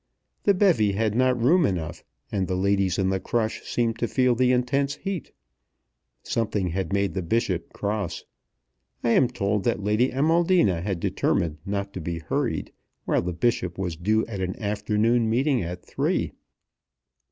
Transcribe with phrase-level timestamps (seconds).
[0.45, 4.33] The bevy had not room enough, and the ladies in the crush seemed to feel
[4.33, 5.31] the intense heat.
[6.23, 8.25] Something had made the Bishop cross.
[9.03, 12.71] I am told that Lady Amaldina had determined not to be hurried,
[13.05, 16.31] while the Bishop was due at an afternoon meeting at three.